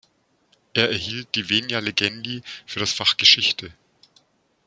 [0.73, 3.71] Er erhielt die Venia legendi für das Fach Geschichte.